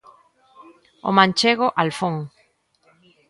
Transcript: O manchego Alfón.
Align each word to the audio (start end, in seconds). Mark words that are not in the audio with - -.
O 1.07 1.09
manchego 1.17 1.65
Alfón. 1.81 2.15